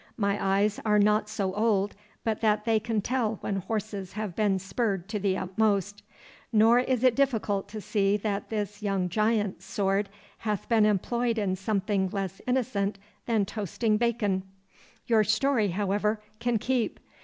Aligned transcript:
My 0.17 0.43
eyes 0.43 0.79
are 0.83 0.97
not 0.97 1.29
so 1.29 1.53
old 1.53 1.93
but 2.23 2.41
that 2.41 2.65
they 2.65 2.79
can 2.79 3.01
tell 3.01 3.35
when 3.41 3.57
horses 3.57 4.13
have 4.13 4.35
been 4.35 4.57
spurred 4.57 5.07
to 5.09 5.19
the 5.19 5.37
utmost, 5.37 6.01
nor 6.51 6.79
is 6.79 7.03
it 7.03 7.13
difficult 7.15 7.67
to 7.69 7.79
see 7.81 8.17
that 8.17 8.49
this 8.49 8.81
young 8.81 9.09
giant's 9.09 9.63
sword 9.63 10.09
hath 10.39 10.67
been 10.67 10.87
employed 10.87 11.37
in 11.37 11.55
something 11.55 12.09
less 12.09 12.41
innocent 12.47 12.97
than 13.27 13.45
toasting 13.45 13.97
bacon. 13.97 14.41
Your 15.05 15.23
story, 15.23 15.67
however, 15.67 16.19
can 16.39 16.57
keep. 16.57 16.99